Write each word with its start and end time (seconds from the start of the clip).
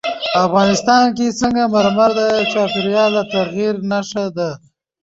افغانستان 0.45 1.03
کې 1.17 1.25
سنگ 1.39 1.57
مرمر 1.73 2.09
د 2.17 2.21
چاپېریال 2.51 3.11
د 3.15 3.17
تغیر 3.33 3.73
نښه 3.89 4.25
ده. 4.37 4.49